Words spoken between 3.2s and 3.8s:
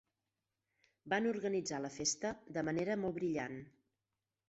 brillant.